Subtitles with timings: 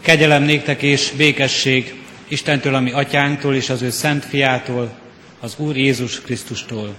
[0.00, 1.94] Kegyelem néktek és békesség
[2.28, 4.98] Istentől, ami atyánktól és az ő szent fiától,
[5.40, 6.98] az Úr Jézus Krisztustól.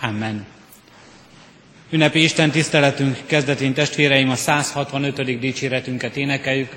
[0.00, 0.46] Amen.
[1.90, 5.38] Ünnepi Isten tiszteletünk kezdetén testvéreim a 165.
[5.38, 6.72] dicséretünket énekeljük.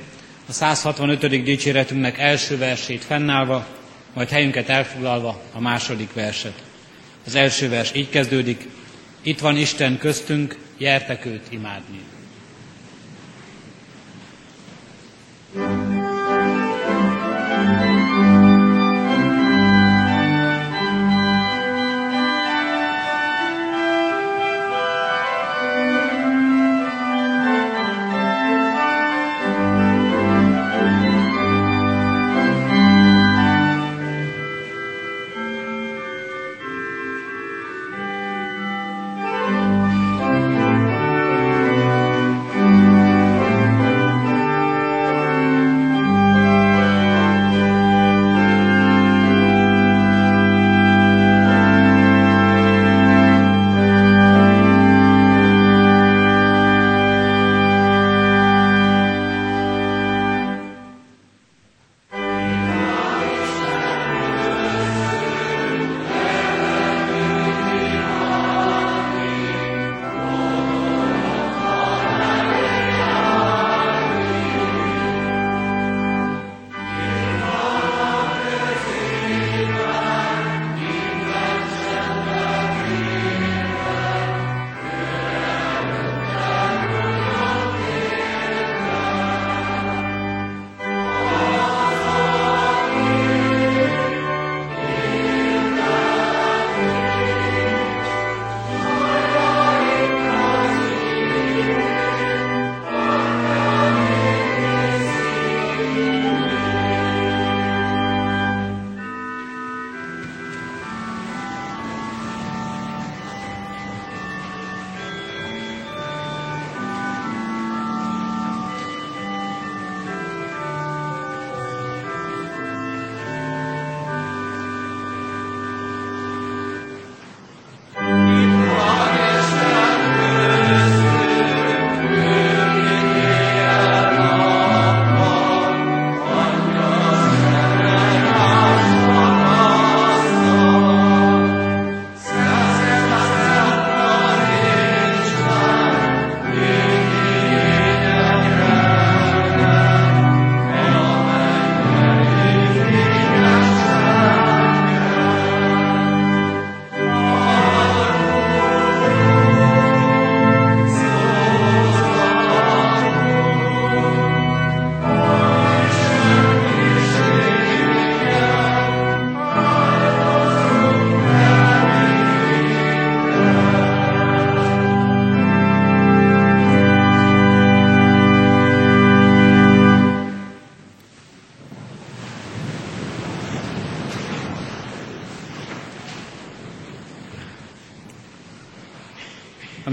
[0.48, 1.44] A 165.
[1.44, 3.68] dicséretünknek első versét fennállva,
[4.14, 6.64] majd helyünket elfoglalva a második verset.
[7.26, 8.68] Az első vers így kezdődik,
[9.22, 12.00] itt van Isten köztünk, gyertek őt imádni.
[15.56, 15.81] Mm-hmm.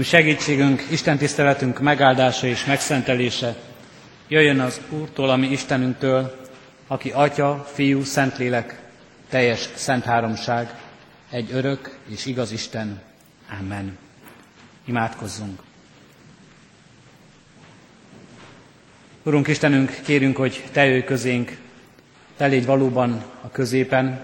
[0.09, 3.55] Segítségünk, Isten tiszteletünk megáldása és megszentelése
[4.27, 6.35] jöjjön az Úrtól, ami Istenünktől,
[6.87, 8.79] aki Atya, Fiú, Szentlélek,
[9.29, 10.75] teljes szent háromság,
[11.29, 13.01] egy örök és igaz Isten.
[13.59, 13.97] Amen.
[14.85, 15.61] Imádkozzunk.
[19.23, 21.57] Urunk Istenünk, kérünk, hogy Te jöjj közénk,
[22.37, 24.21] Te légy valóban a középen,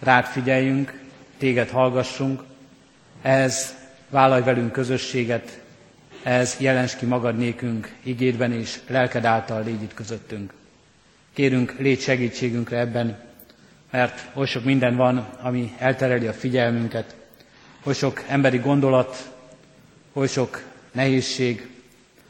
[0.00, 1.00] rád figyeljünk,
[1.38, 2.42] Téged hallgassunk,
[3.22, 3.80] ehhez
[4.12, 5.60] Vállalj velünk közösséget,
[6.22, 10.52] ez jelens ki magad nékünk igédben és lelked által légy itt közöttünk.
[11.32, 13.18] Kérünk, légy segítségünkre ebben,
[13.90, 17.14] mert oly sok minden van, ami eltereli a figyelmünket,
[17.82, 19.30] oly sok emberi gondolat,
[20.12, 21.68] oly sok nehézség,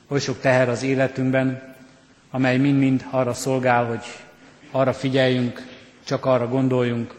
[0.09, 1.75] oly sok teher az életünkben,
[2.31, 4.05] amely mind-mind arra szolgál, hogy
[4.71, 5.67] arra figyeljünk,
[6.05, 7.15] csak arra gondoljunk,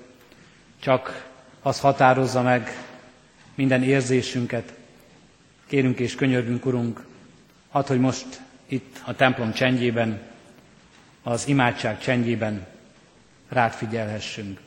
[0.79, 1.25] csak
[1.61, 2.82] az határozza meg
[3.55, 4.73] minden érzésünket.
[5.65, 7.05] Kérünk és könyörgünk, Urunk,
[7.69, 10.21] hadd, hogy most itt a templom csendjében,
[11.23, 12.65] az imádság csendjében
[13.49, 14.59] rád figyelhessünk.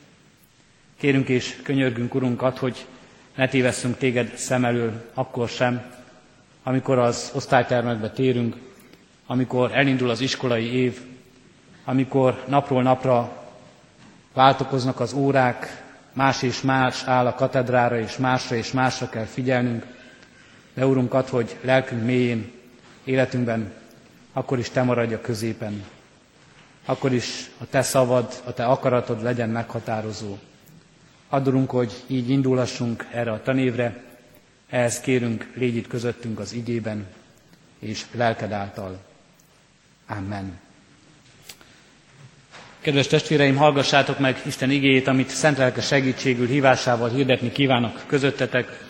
[0.99, 2.87] Kérünk és könyörgünk, Urunk, add, hogy
[3.35, 5.95] ne tévesszünk téged szem elől akkor sem,
[6.63, 8.57] amikor az osztálytermekbe térünk,
[9.27, 11.01] amikor elindul az iskolai év,
[11.85, 13.47] amikor napról napra
[14.33, 15.86] váltokoznak az órák,
[16.17, 19.87] más és más áll a katedrára, és másra és másra kell figyelnünk,
[20.75, 22.53] de Urunk, ad, hogy lelkünk mélyén,
[23.05, 23.73] életünkben,
[24.33, 25.85] akkor is Te maradj a középen.
[26.85, 30.37] akkor is a Te szavad, a Te akaratod legyen meghatározó.
[31.29, 34.03] Adorunk, hogy így indulhassunk erre a tanévre,
[34.69, 37.07] ehhez kérünk, légy itt közöttünk az igében,
[37.79, 38.99] és lelked által.
[40.07, 40.59] Amen.
[42.87, 48.85] Kedves testvéreim, hallgassátok meg Isten igéjét, amit szent lelke segítségül hívásával hirdetni kívánok közöttetek,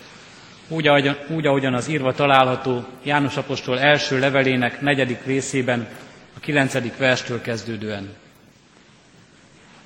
[0.68, 5.88] úgy, ahogyan, úgy, ahogyan az írva található János Apostol első levelének negyedik részében,
[6.36, 8.14] a kilencedik verstől kezdődően.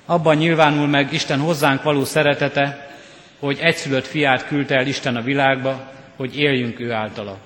[0.05, 2.95] Abban nyilvánul meg Isten hozzánk való szeretete,
[3.39, 7.37] hogy egyszülött fiát küldte el Isten a világba, hogy éljünk ő általa.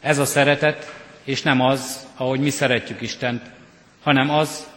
[0.00, 0.94] Ez a szeretet,
[1.24, 3.42] és nem az, ahogy mi szeretjük Istent,
[4.02, 4.70] hanem az,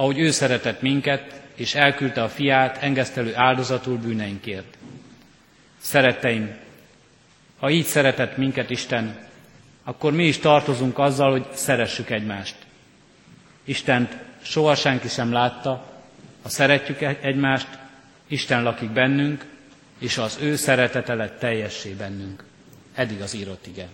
[0.00, 4.76] ahogy ő szeretett minket, és elküldte a fiát engesztelő áldozatul bűneinkért.
[5.80, 6.56] Szeretteim,
[7.58, 9.18] ha így szeretett minket Isten,
[9.84, 12.54] akkor mi is tartozunk azzal, hogy szeressük egymást.
[13.64, 15.92] Istent soha senki sem látta,
[16.42, 17.68] ha szeretjük egymást,
[18.26, 19.44] Isten lakik bennünk,
[19.98, 22.44] és az ő szeretete lett teljessé bennünk.
[22.94, 23.88] Eddig az írott ige.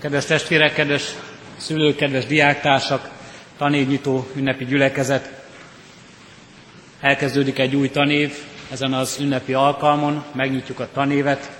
[0.00, 1.14] Kedves testvérek, kedves
[1.56, 3.10] szülők, kedves diáktársak,
[3.58, 5.30] tanévnyitó ünnepi gyülekezet.
[7.00, 8.32] Elkezdődik egy új tanév,
[8.70, 11.50] ezen az ünnepi alkalmon megnyitjuk a tanévet.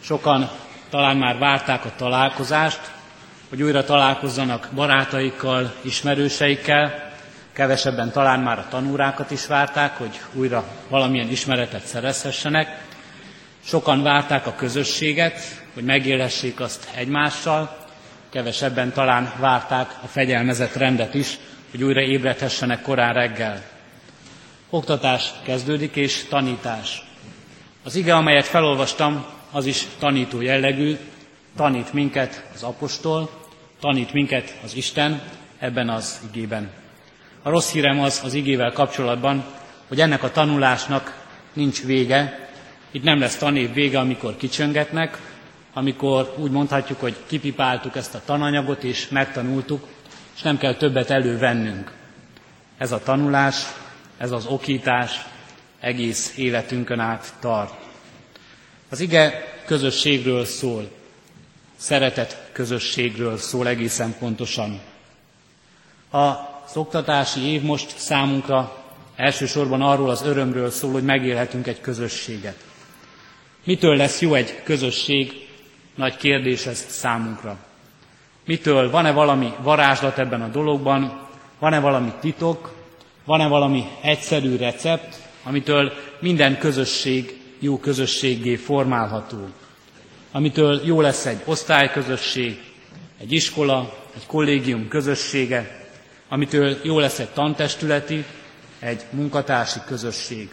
[0.00, 0.50] Sokan
[0.90, 2.80] talán már várták a találkozást,
[3.48, 7.12] hogy újra találkozzanak barátaikkal, ismerőseikkel,
[7.52, 12.88] kevesebben talán már a tanúrákat is várták, hogy újra valamilyen ismeretet szerezhessenek.
[13.64, 15.38] Sokan várták a közösséget,
[15.74, 17.76] hogy megélhessék azt egymással,
[18.30, 21.38] kevesebben talán várták a fegyelmezett rendet is,
[21.70, 23.62] hogy újra ébredhessenek korán reggel.
[24.70, 27.02] Oktatás kezdődik, és tanítás.
[27.84, 30.96] Az ige, amelyet felolvastam, az is tanító jellegű,
[31.56, 33.30] tanít minket az apostol,
[33.80, 35.22] tanít minket az Isten
[35.58, 36.70] ebben az igében.
[37.42, 39.44] A rossz hírem az az igével kapcsolatban,
[39.88, 42.49] hogy ennek a tanulásnak nincs vége,
[42.90, 45.18] itt nem lesz tanév vége, amikor kicsöngetnek,
[45.72, 49.86] amikor úgy mondhatjuk, hogy kipipáltuk ezt a tananyagot és megtanultuk,
[50.36, 51.92] és nem kell többet elővennünk.
[52.78, 53.56] Ez a tanulás,
[54.18, 55.24] ez az okítás
[55.80, 57.74] egész életünkön át tart.
[58.88, 60.90] Az ige közösségről szól,
[61.76, 64.80] szeretet közösségről szól egészen pontosan.
[66.10, 68.84] Az oktatási év most számunkra
[69.16, 72.69] elsősorban arról az örömről szól, hogy megélhetünk egy közösséget.
[73.64, 75.48] Mitől lesz jó egy közösség,
[75.94, 77.56] nagy kérdés ez számunkra.
[78.44, 78.90] Mitől?
[78.90, 81.28] Van-e valami varázslat ebben a dologban,
[81.58, 82.74] van-e valami titok,
[83.24, 89.48] van-e valami egyszerű recept, amitől minden közösség jó közösségé formálható,
[90.32, 92.60] amitől jó lesz egy osztályközösség,
[93.18, 95.86] egy iskola, egy kollégium közössége,
[96.28, 98.24] amitől jó lesz egy tantestületi,
[98.78, 100.48] egy munkatársi közösség.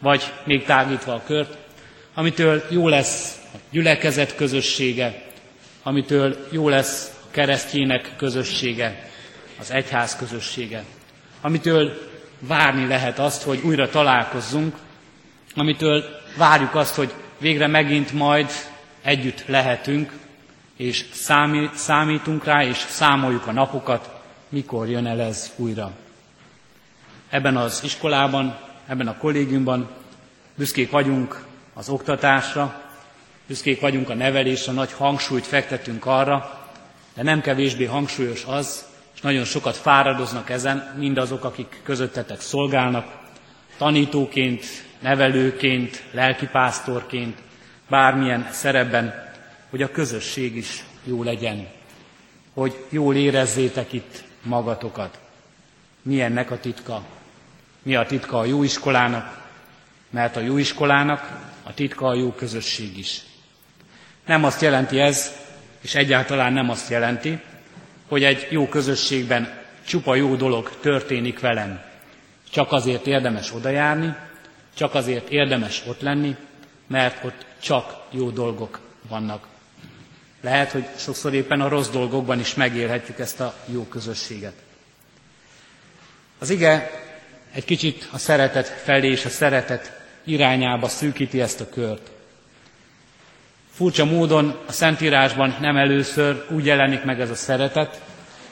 [0.00, 1.56] Vagy még tágítva a kört,
[2.18, 5.22] amitől jó lesz a gyülekezet közössége,
[5.82, 9.08] amitől jó lesz a keresztjének közössége,
[9.60, 10.84] az egyház közössége,
[11.40, 14.76] amitől várni lehet azt, hogy újra találkozzunk,
[15.54, 16.04] amitől
[16.36, 18.50] várjuk azt, hogy végre megint majd
[19.02, 20.12] együtt lehetünk,
[20.76, 21.04] és
[21.74, 24.10] számítunk rá, és számoljuk a napokat,
[24.48, 25.92] mikor jön el ez újra.
[27.28, 29.88] Ebben az iskolában, ebben a kollégiumban
[30.56, 31.46] büszkék vagyunk
[31.78, 32.82] az oktatásra,
[33.46, 36.66] büszkék vagyunk a nevelésre, nagy hangsúlyt fektetünk arra,
[37.14, 43.16] de nem kevésbé hangsúlyos az, és nagyon sokat fáradoznak ezen mindazok, akik közöttetek szolgálnak,
[43.76, 44.64] tanítóként,
[45.00, 47.38] nevelőként, lelkipásztorként,
[47.88, 49.32] bármilyen szerepben,
[49.70, 51.68] hogy a közösség is jó legyen,
[52.54, 55.18] hogy jól érezzétek itt magatokat.
[56.02, 57.02] Mi ennek a titka?
[57.82, 59.46] Mi a titka a jó iskolának?
[60.10, 63.20] Mert a jó iskolának a titka a jó közösség is.
[64.26, 65.32] Nem azt jelenti ez,
[65.80, 67.40] és egyáltalán nem azt jelenti,
[68.08, 71.80] hogy egy jó közösségben csupa jó dolog történik velem.
[72.50, 74.16] Csak azért érdemes odajárni,
[74.74, 76.36] csak azért érdemes ott lenni,
[76.86, 79.46] mert ott csak jó dolgok vannak.
[80.40, 84.54] Lehet, hogy sokszor éppen a rossz dolgokban is megélhetjük ezt a jó közösséget.
[86.38, 86.90] Az ige
[87.52, 89.97] egy kicsit a szeretet felé és a szeretet
[90.30, 92.10] irányába szűkíti ezt a kört.
[93.70, 98.00] Furcsa módon a Szentírásban nem először úgy jelenik meg ez a szeretet,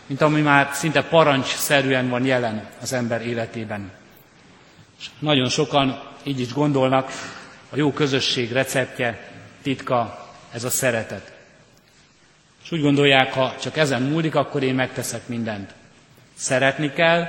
[0.07, 3.91] mint ami már szinte parancsszerűen van jelen az ember életében.
[4.99, 7.11] És nagyon sokan így is gondolnak,
[7.71, 9.31] a jó közösség receptje,
[9.63, 11.33] titka, ez a szeretet.
[12.65, 15.75] És úgy gondolják, ha csak ezen múlik, akkor én megteszek mindent.
[16.35, 17.25] Szeretni kell,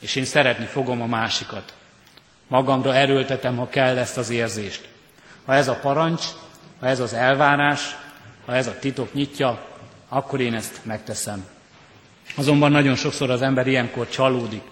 [0.00, 1.74] és én szeretni fogom a másikat.
[2.48, 4.88] Magamra erőltetem, ha kell ezt az érzést.
[5.44, 6.24] Ha ez a parancs,
[6.80, 7.96] ha ez az elvárás,
[8.44, 9.64] ha ez a titok nyitja,
[10.08, 11.46] akkor én ezt megteszem.
[12.36, 14.62] Azonban nagyon sokszor az ember ilyenkor csalódik.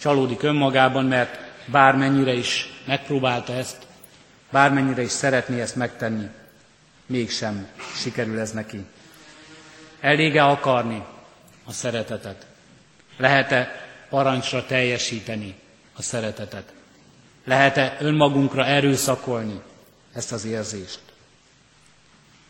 [0.00, 3.86] Csalódik önmagában, mert bármennyire is megpróbálta ezt,
[4.50, 6.28] bármennyire is szeretné ezt megtenni,
[7.06, 7.66] mégsem
[8.02, 8.84] sikerül ez neki.
[10.00, 11.04] Elége akarni
[11.64, 12.46] a szeretetet?
[13.16, 15.54] Lehet-e parancsra teljesíteni
[15.96, 16.72] a szeretetet?
[17.44, 19.60] Lehet-e önmagunkra erőszakolni
[20.12, 21.00] ezt az érzést?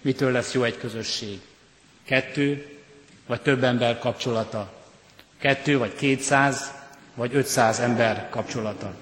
[0.01, 1.41] Mitől lesz jó egy közösség?
[2.05, 2.67] Kettő
[3.27, 4.73] vagy több ember kapcsolata?
[5.39, 6.73] Kettő vagy kétszáz
[7.15, 8.95] vagy ötszáz ember kapcsolata?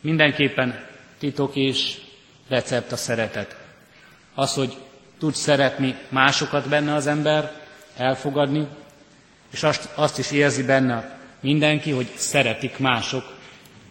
[0.00, 0.84] Mindenképpen
[1.18, 2.00] titok és
[2.48, 3.56] recept a szeretet.
[4.34, 4.76] Az, hogy
[5.18, 7.52] tud szeretni másokat benne az ember,
[7.96, 8.66] elfogadni,
[9.52, 13.24] és azt, azt is érzi benne mindenki, hogy szeretik mások,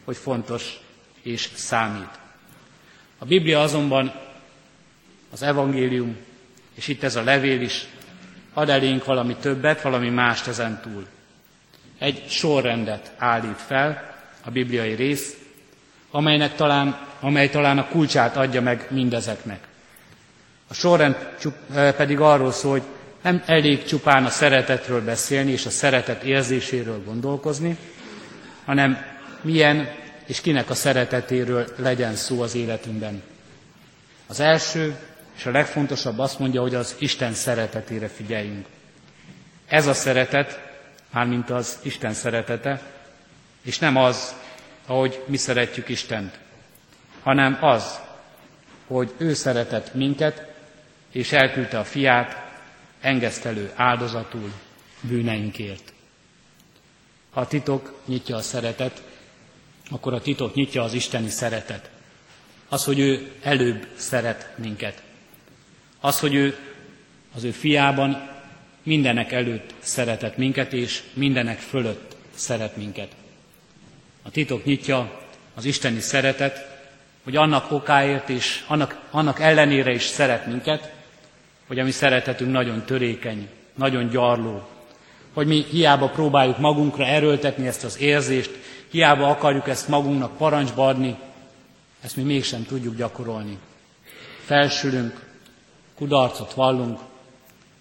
[0.06, 0.80] hogy fontos
[1.22, 2.20] és számít.
[3.18, 4.14] A Biblia azonban,
[5.32, 6.18] az evangélium,
[6.74, 7.86] és itt ez a levél is,
[8.54, 11.06] ad elénk valami többet, valami mást ezen túl.
[11.98, 15.38] Egy sorrendet állít fel a bibliai rész,
[16.12, 19.68] amelynek talán, amely talán a kulcsát adja meg mindezeknek.
[20.68, 21.16] A sorrend
[21.98, 22.84] pedig arról szól, hogy
[23.22, 27.78] nem elég csupán a szeretetről beszélni és a szeretet érzéséről gondolkozni,
[28.66, 29.11] hanem
[29.44, 29.90] milyen
[30.26, 33.22] és kinek a szeretetéről legyen szó az életünkben.
[34.28, 34.96] Az első
[35.36, 38.66] és a legfontosabb azt mondja, hogy az Isten szeretetére figyeljünk.
[39.68, 40.60] Ez a szeretet,
[41.10, 42.82] mármint az Isten szeretete,
[43.62, 44.34] és nem az,
[44.86, 46.40] ahogy mi szeretjük Istent,
[47.24, 48.00] hanem az,
[48.88, 50.48] hogy ő szeretett minket,
[51.12, 52.36] és elküldte a fiát
[53.02, 54.52] engesztelő áldozatul
[55.02, 55.94] bűneinkért.
[57.34, 59.02] A titok nyitja a szeretet,
[59.92, 61.90] akkor a titok nyitja az isteni szeretet.
[62.70, 65.04] Az, hogy ő előbb szeret minket.
[66.00, 66.58] Az, hogy ő
[67.36, 68.30] az ő fiában
[68.84, 73.12] mindenek előtt szeretett minket, és mindenek fölött szeret minket.
[74.24, 75.22] A titok nyitja
[75.56, 76.70] az isteni szeretet,
[77.24, 80.92] hogy annak okáért és annak, annak ellenére is szeret minket,
[81.68, 84.68] hogy a mi szeretetünk nagyon törékeny, nagyon gyarló,
[85.34, 88.52] hogy mi hiába próbáljuk magunkra erőltetni ezt az érzést,
[88.92, 91.18] hiába akarjuk ezt magunknak parancsba adni,
[92.02, 93.58] ezt mi mégsem tudjuk gyakorolni.
[94.46, 95.26] Felsülünk,
[95.96, 97.00] kudarcot vallunk,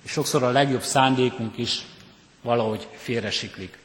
[0.04, 1.84] és sokszor a legjobb szándékunk is
[2.42, 3.78] valahogy félresiklik.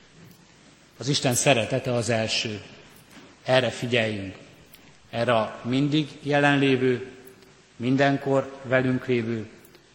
[0.97, 2.61] Az Isten szeretete az első.
[3.43, 4.35] Erre figyeljünk.
[5.09, 7.11] Erre a mindig jelenlévő,
[7.75, 9.49] mindenkor velünk lévő,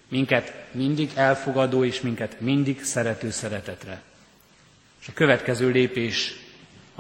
[0.08, 4.02] minket mindig elfogadó és minket mindig szerető szeretetre.
[5.00, 6.34] És a következő lépés,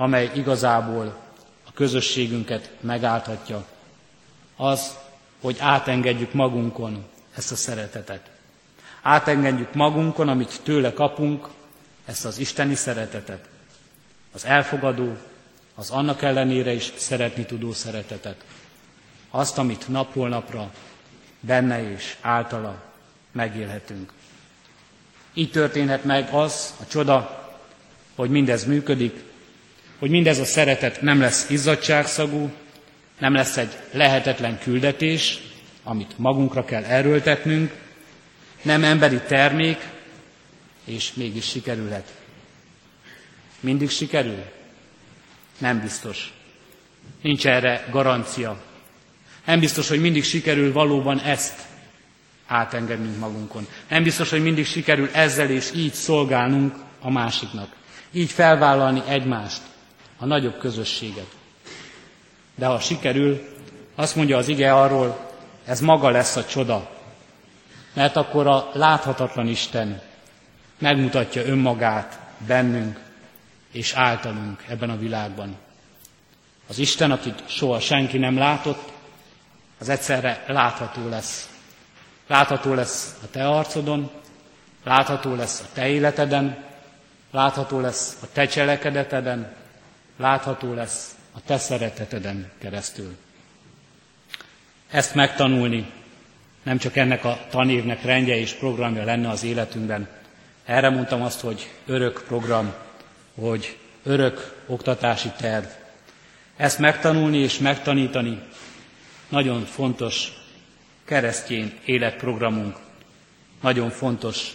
[0.00, 1.06] amely igazából
[1.66, 3.64] a közösségünket megálthatja,
[4.56, 4.96] az,
[5.40, 7.04] hogy átengedjük magunkon
[7.36, 8.30] ezt a szeretetet.
[9.02, 11.48] Átengedjük magunkon, amit tőle kapunk,
[12.04, 13.48] ezt az isteni szeretetet.
[14.32, 15.16] Az elfogadó,
[15.74, 18.44] az annak ellenére is szeretni tudó szeretetet.
[19.30, 20.70] Azt, amit napról napra
[21.40, 22.82] benne és általa
[23.32, 24.12] megélhetünk.
[25.34, 27.48] Így történhet meg az, a csoda,
[28.14, 29.28] hogy mindez működik,
[30.00, 32.50] hogy mindez a szeretet nem lesz izzadságszagú,
[33.18, 35.38] nem lesz egy lehetetlen küldetés,
[35.82, 37.72] amit magunkra kell erőltetnünk,
[38.62, 39.78] nem emberi termék,
[40.84, 42.12] és mégis sikerülhet.
[43.60, 44.42] Mindig sikerül?
[45.58, 46.32] Nem biztos.
[47.22, 48.60] Nincs erre garancia.
[49.46, 51.60] Nem biztos, hogy mindig sikerül valóban ezt
[52.46, 53.66] átengednünk magunkon.
[53.88, 57.68] Nem biztos, hogy mindig sikerül ezzel és így szolgálnunk a másiknak.
[58.12, 59.60] Így felvállalni egymást,
[60.20, 61.26] a nagyobb közösséget.
[62.54, 63.48] De ha sikerül,
[63.94, 65.30] azt mondja az ige arról,
[65.64, 66.90] ez maga lesz a csoda.
[67.92, 70.00] Mert akkor a láthatatlan Isten
[70.78, 73.00] megmutatja önmagát bennünk
[73.72, 75.56] és általunk ebben a világban.
[76.68, 78.92] Az Isten, akit soha senki nem látott,
[79.78, 81.50] az egyszerre látható lesz
[82.30, 84.10] Látható lesz a te arcodon,
[84.84, 86.64] látható lesz a te életeden,
[87.30, 89.52] látható lesz a te cselekedeteden,
[90.20, 93.16] látható lesz a te szereteteden keresztül.
[94.90, 95.90] Ezt megtanulni
[96.62, 100.08] nem csak ennek a tanévnek rendje és programja lenne az életünkben.
[100.64, 102.74] Erre mondtam azt, hogy örök program,
[103.34, 105.64] hogy örök oktatási terv.
[106.56, 108.42] Ezt megtanulni és megtanítani
[109.28, 110.32] nagyon fontos
[111.04, 112.76] keresztény életprogramunk,
[113.60, 114.54] nagyon fontos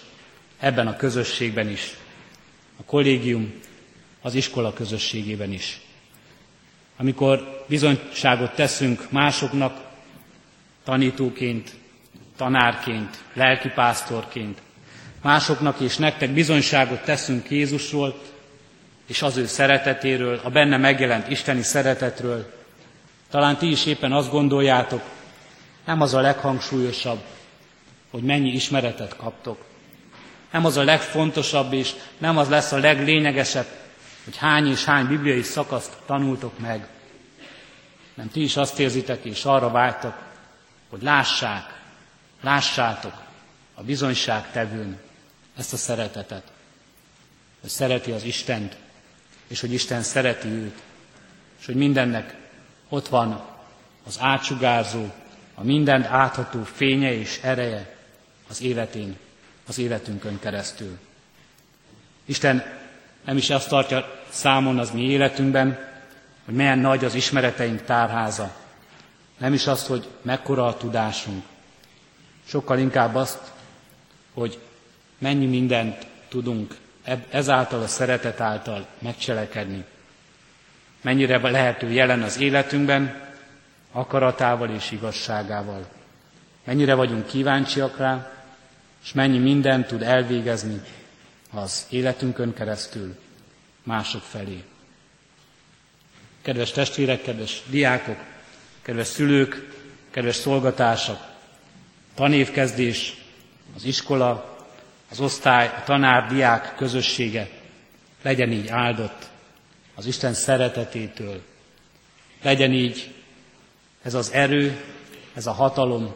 [0.59, 1.97] ebben a közösségben is,
[2.79, 3.53] a kollégium,
[4.25, 5.79] az iskola közösségében is.
[6.97, 9.81] Amikor bizonyságot teszünk másoknak,
[10.83, 11.71] tanítóként,
[12.37, 14.61] tanárként, lelkipásztorként,
[15.21, 18.19] másoknak és nektek bizonyságot teszünk Jézusról,
[19.07, 22.53] és az ő szeretetéről, a benne megjelent isteni szeretetről,
[23.29, 25.01] talán ti is éppen azt gondoljátok,
[25.85, 27.19] nem az a leghangsúlyosabb,
[28.11, 29.57] hogy mennyi ismeretet kaptok.
[30.51, 33.83] Nem az a legfontosabb, és nem az lesz a leglényegesebb,
[34.25, 36.87] hogy hány és hány bibliai szakaszt tanultok meg.
[38.13, 40.23] Nem ti is azt érzitek, és arra vágytak,
[40.89, 41.81] hogy lássák,
[42.41, 43.13] lássátok
[43.73, 44.99] a bizonyság tevőn
[45.57, 46.51] ezt a szeretetet.
[47.61, 48.77] Hogy szereti az Istent,
[49.47, 50.81] és hogy Isten szereti őt,
[51.59, 52.35] és hogy mindennek
[52.89, 53.45] ott van
[54.05, 55.13] az átsugárzó,
[55.55, 57.95] a mindent átható fénye és ereje
[58.49, 59.17] az életén,
[59.67, 60.97] az életünkön keresztül.
[62.25, 62.74] Isten
[63.25, 65.77] nem is azt tartja számon az mi életünkben,
[66.45, 68.55] hogy milyen nagy az ismereteink tárháza.
[69.37, 71.43] Nem is azt, hogy mekkora a tudásunk.
[72.47, 73.39] Sokkal inkább azt,
[74.33, 74.59] hogy
[75.17, 76.75] mennyi mindent tudunk
[77.29, 79.85] ezáltal a szeretet által megcselekedni.
[81.01, 83.23] Mennyire lehető jelen az életünkben,
[83.91, 85.85] akaratával és igazságával.
[86.63, 88.31] Mennyire vagyunk kíváncsiak rá,
[89.03, 90.81] és mennyi mindent tud elvégezni
[91.57, 93.15] az életünkön keresztül
[93.83, 94.63] mások felé.
[96.41, 98.17] Kedves testvérek, kedves diákok,
[98.81, 99.73] kedves szülők,
[100.11, 101.33] kedves szolgatársak,
[102.13, 103.17] tanévkezdés,
[103.75, 104.57] az iskola,
[105.11, 107.49] az osztály, a tanár, diák közössége
[108.21, 109.29] legyen így áldott
[109.95, 111.41] az Isten szeretetétől.
[112.41, 113.13] Legyen így
[114.01, 114.83] ez az erő,
[115.33, 116.15] ez a hatalom,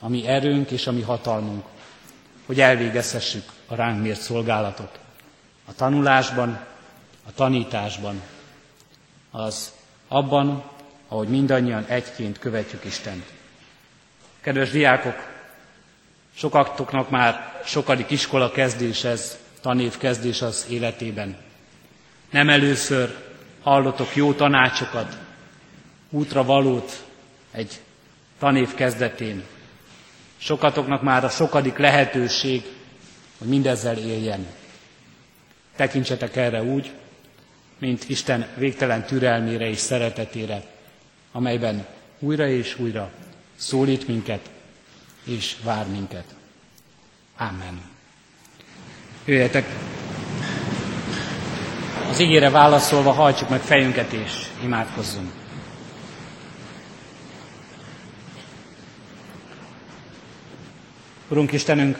[0.00, 1.64] ami erőnk és ami hatalmunk,
[2.46, 4.98] hogy elvégezhessük a ránk mért szolgálatot.
[5.64, 6.60] A tanulásban,
[7.26, 8.22] a tanításban,
[9.30, 9.72] az
[10.08, 10.64] abban,
[11.08, 13.24] ahogy mindannyian egyként követjük Istent.
[14.40, 15.34] Kedves diákok,
[16.34, 21.36] sokaktoknak már sokadik iskola kezdés ez, tanév kezdés az életében.
[22.30, 23.16] Nem először
[23.62, 25.18] hallotok jó tanácsokat,
[26.10, 27.04] útra valót
[27.50, 27.80] egy
[28.38, 29.44] tanév kezdetén.
[30.38, 32.62] Sokatoknak már a sokadik lehetőség,
[33.38, 34.46] hogy mindezzel éljen.
[35.76, 36.92] Tekintsetek erre úgy,
[37.78, 40.62] mint Isten végtelen türelmére és szeretetére,
[41.32, 41.86] amelyben
[42.18, 43.10] újra és újra
[43.56, 44.50] szólít minket
[45.24, 46.24] és vár minket.
[47.36, 47.80] Amen.
[49.24, 49.66] Jöjjetek!
[52.10, 55.32] Az ígére válaszolva hajtsuk meg fejünket és imádkozzunk.
[61.28, 61.98] Urunk Istenünk,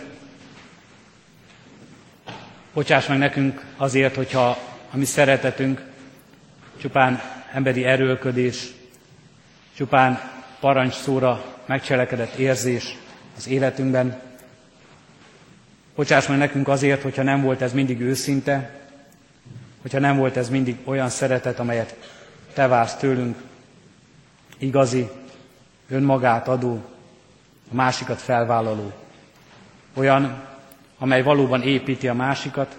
[2.75, 4.49] bocsáss meg nekünk azért, hogyha
[4.91, 5.83] a mi szeretetünk
[6.81, 7.21] csupán
[7.53, 8.73] emberi erőlködés,
[9.77, 10.21] csupán
[10.61, 12.97] parancs szóra megcselekedett érzés
[13.37, 14.21] az életünkben.
[15.95, 18.81] Bocsáss meg nekünk azért, hogyha nem volt ez mindig őszinte,
[19.83, 21.97] hogyha nem volt ez mindig olyan szeretet, amelyet
[22.53, 23.37] Te vársz tőlünk,
[24.59, 25.09] igazi,
[25.89, 26.85] önmagát adó,
[27.71, 28.93] a másikat felvállaló.
[29.97, 30.43] Olyan,
[30.99, 32.79] amely valóban építi a másikat,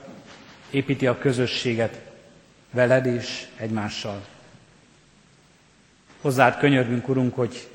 [0.69, 2.01] építi a közösséget
[2.71, 4.21] veled és egymással.
[6.21, 7.69] Hozzád könyörgünk, Urunk, hogy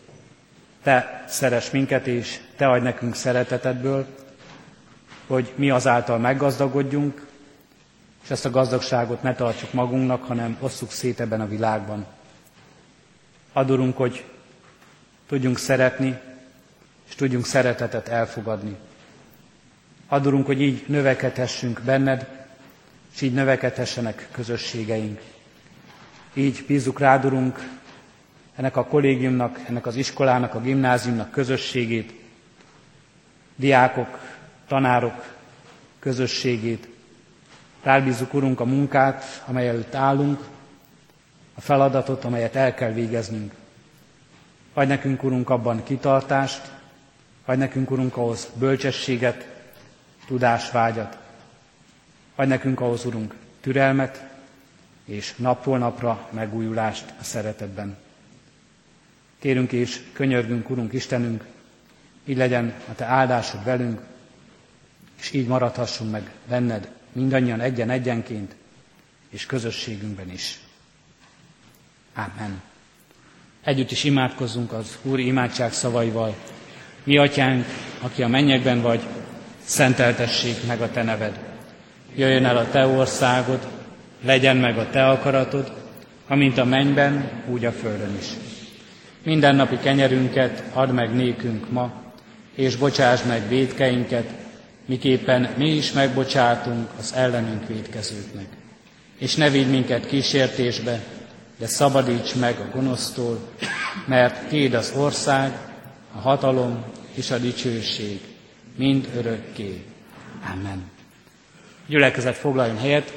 [0.83, 4.07] Te szeres minket, és Te adj nekünk szeretetedből,
[5.27, 7.27] hogy mi azáltal meggazdagodjunk,
[8.25, 12.07] és ezt a gazdagságot ne tartsuk magunknak, hanem osszuk szét ebben a világban.
[13.53, 14.25] Adorunk, hogy
[15.27, 16.19] tudjunk szeretni,
[17.09, 18.77] és tudjunk szeretetet elfogadni.
[20.13, 22.47] Adorunk, hogy így növekedhessünk benned,
[23.15, 25.21] és így növekedhessenek közösségeink.
[26.35, 27.69] Így bízzuk rádurunk
[28.57, 32.13] ennek a kollégiumnak, ennek az iskolának, a gimnáziumnak közösségét,
[33.57, 34.19] diákok,
[34.67, 35.35] tanárok
[35.99, 36.89] közösségét.
[37.83, 40.41] Rábízzuk, Urunk, a munkát, amely előtt állunk,
[41.55, 43.53] a feladatot, amelyet el kell végeznünk.
[44.75, 46.71] Adj nekünk, Urunk, abban kitartást,
[47.45, 49.52] adj nekünk, Urunk, ahhoz bölcsességet,
[50.33, 51.19] tudásvágyat.
[52.35, 54.25] Adj nekünk ahhoz, Urunk, türelmet
[55.05, 57.97] és napról napra megújulást a szeretetben.
[59.39, 61.45] Kérünk és könyörgünk, Urunk Istenünk,
[62.25, 64.01] így legyen a Te áldásod velünk,
[65.21, 68.55] és így maradhassunk meg benned mindannyian egyen-egyenként,
[69.29, 70.61] és közösségünkben is.
[72.15, 72.63] Amen.
[73.63, 76.35] Együtt is imádkozzunk az Úr imádság szavaival.
[77.05, 77.65] Mi atyánk,
[78.01, 79.03] aki a mennyekben vagy,
[79.65, 81.39] szenteltessék meg a te neved.
[82.15, 83.67] Jöjjön el a te országod,
[84.25, 85.73] legyen meg a te akaratod,
[86.29, 88.27] amint a mennyben, úgy a földön is.
[89.23, 91.93] Minden napi kenyerünket add meg nékünk ma,
[92.55, 94.27] és bocsáss meg védkeinket,
[94.87, 98.47] miképpen mi is megbocsátunk az ellenünk védkezőknek.
[99.19, 101.01] És ne vigy minket kísértésbe,
[101.59, 103.39] de szabadíts meg a gonosztól,
[104.07, 105.53] mert Téd az ország,
[106.15, 108.21] a hatalom és a dicsőség,
[108.77, 109.85] mind örökké.
[110.53, 110.91] Amen.
[111.87, 113.13] Gyülekezet foglaljon helyet,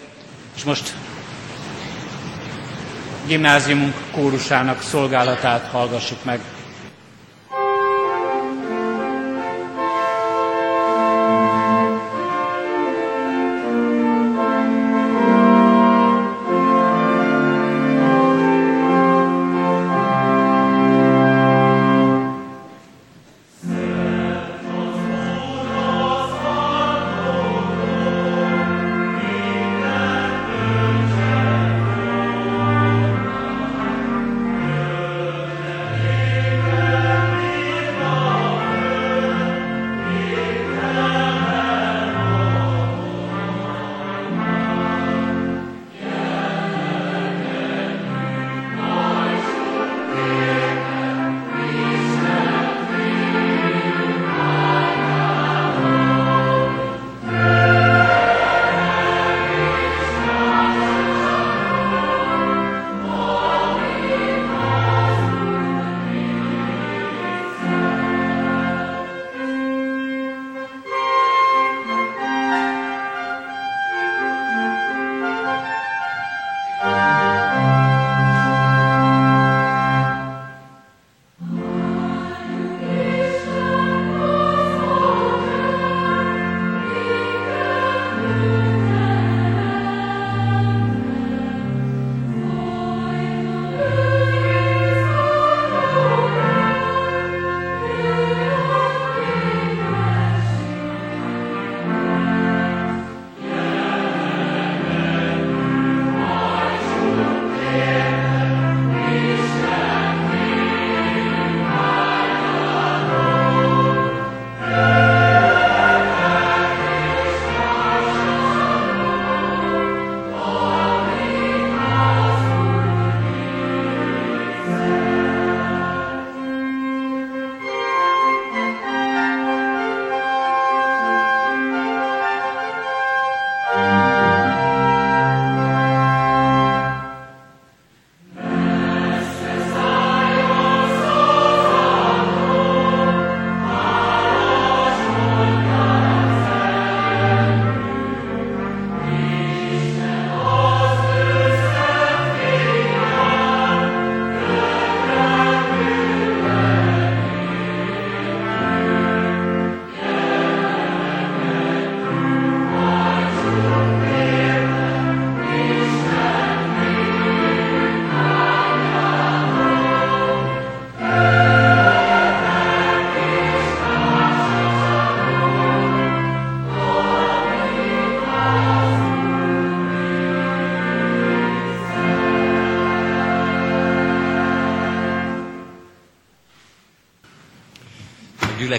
[0.55, 0.93] és most
[3.27, 6.39] gimnáziumunk kórusának szolgálatát hallgassuk meg.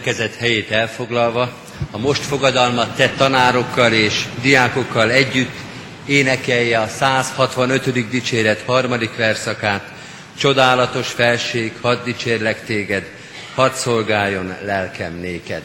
[0.07, 1.53] Gyülekezet helyét elfoglalva,
[1.91, 5.55] a most fogadalmat tett tanárokkal és diákokkal együtt
[6.05, 8.09] énekelje a 165.
[8.09, 9.93] dicséret harmadik verszakát,
[10.39, 13.11] Csodálatos felség, hadd dicsérlek téged,
[13.55, 15.63] hadd szolgáljon lelkem néked.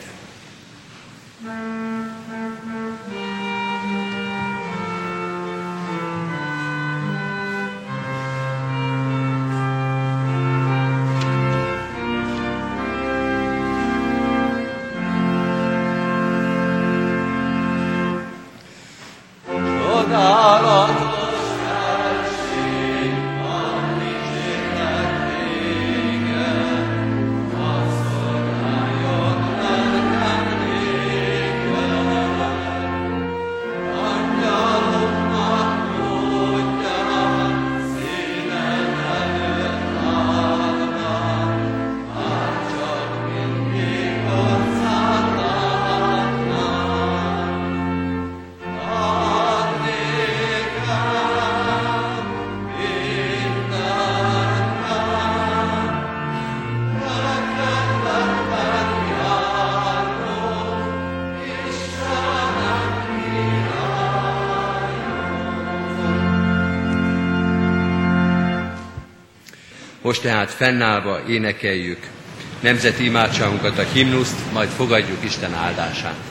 [70.12, 72.08] Most tehát fennállva énekeljük
[72.60, 76.31] nemzeti imádságunkat, a himnuszt, majd fogadjuk Isten áldását.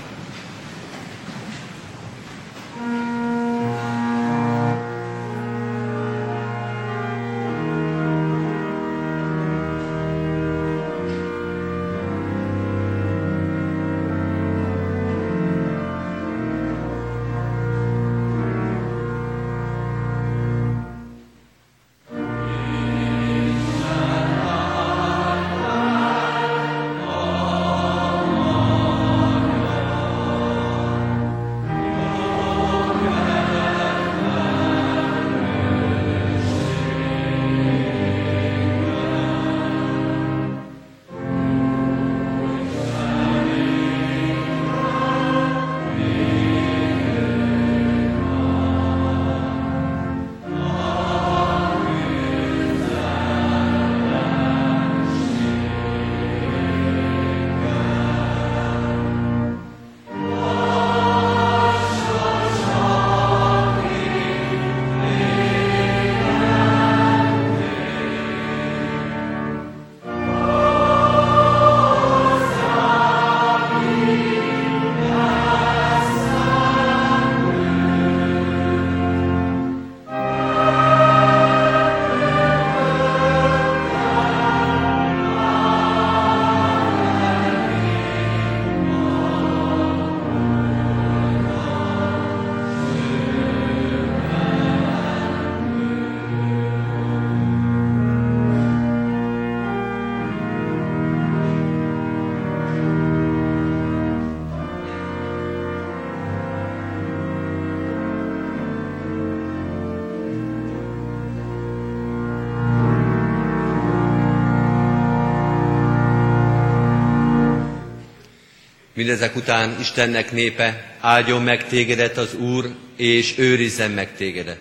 [119.01, 124.61] Mindezek után Istennek népe, áldjon meg tégedet az Úr, és őrizzen meg tégedet.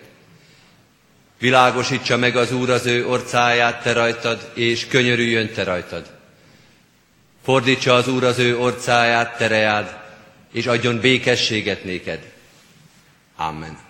[1.39, 6.11] Világosítsa meg az Úr az ő orcáját te rajtad, és könyörüljön te rajtad.
[7.43, 9.97] Fordítsa az Úr az ő orcáját te reád,
[10.53, 12.19] és adjon békességet néked.
[13.35, 13.88] Amen.